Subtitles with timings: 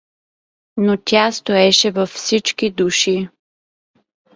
[0.77, 3.29] Но тя стоеше във всичките души.